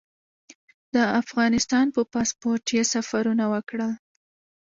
د 0.95 0.95
افغانستان 1.21 1.85
په 1.95 2.01
پاسپورټ 2.13 2.65
یې 2.77 2.83
سفرونه 2.93 3.45
وکړل. 3.53 3.91